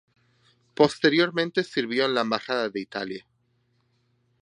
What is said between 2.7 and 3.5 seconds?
Italia.